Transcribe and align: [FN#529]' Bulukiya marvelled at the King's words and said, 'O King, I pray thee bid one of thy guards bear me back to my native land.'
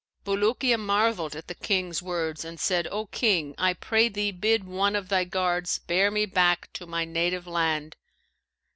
[FN#529]' 0.25 0.25
Bulukiya 0.57 0.79
marvelled 0.79 1.35
at 1.35 1.47
the 1.47 1.53
King's 1.53 2.01
words 2.01 2.43
and 2.43 2.59
said, 2.59 2.87
'O 2.87 3.05
King, 3.05 3.53
I 3.59 3.73
pray 3.75 4.09
thee 4.09 4.31
bid 4.31 4.63
one 4.63 4.95
of 4.95 5.09
thy 5.09 5.25
guards 5.25 5.77
bear 5.77 6.09
me 6.09 6.25
back 6.25 6.73
to 6.73 6.87
my 6.87 7.05
native 7.05 7.45
land.' 7.45 7.95